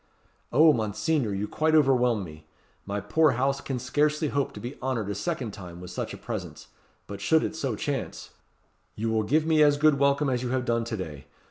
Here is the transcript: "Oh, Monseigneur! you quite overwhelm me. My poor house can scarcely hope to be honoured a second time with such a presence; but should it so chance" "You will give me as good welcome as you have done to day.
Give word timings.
"Oh, 0.51 0.73
Monseigneur! 0.73 1.31
you 1.31 1.47
quite 1.47 1.75
overwhelm 1.75 2.23
me. 2.23 2.47
My 2.87 2.99
poor 2.99 3.33
house 3.33 3.61
can 3.61 3.77
scarcely 3.77 4.29
hope 4.29 4.51
to 4.53 4.59
be 4.59 4.79
honoured 4.81 5.11
a 5.11 5.13
second 5.13 5.51
time 5.51 5.79
with 5.79 5.91
such 5.91 6.11
a 6.11 6.17
presence; 6.17 6.69
but 7.05 7.21
should 7.21 7.43
it 7.43 7.55
so 7.55 7.75
chance" 7.75 8.31
"You 8.95 9.11
will 9.11 9.21
give 9.21 9.45
me 9.45 9.61
as 9.61 9.77
good 9.77 9.99
welcome 9.99 10.27
as 10.27 10.41
you 10.41 10.49
have 10.49 10.65
done 10.65 10.85
to 10.85 10.97
day. 10.97 11.25